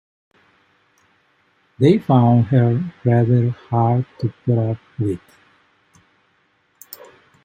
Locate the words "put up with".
4.43-5.19